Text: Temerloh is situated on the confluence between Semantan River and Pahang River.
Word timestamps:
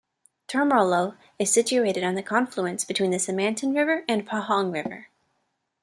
Temerloh 0.47 1.15
is 1.37 1.53
situated 1.53 2.03
on 2.03 2.15
the 2.15 2.23
confluence 2.23 2.83
between 2.85 3.11
Semantan 3.11 3.75
River 3.75 4.03
and 4.09 4.27
Pahang 4.27 4.73
River. 4.73 5.09